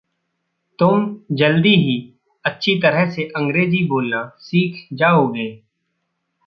[0.79, 1.19] तुम
[1.35, 1.97] जल्दी ही
[2.45, 5.61] अच्छी तरह से अंग्रेज़ी बोलना सीख जाओगे।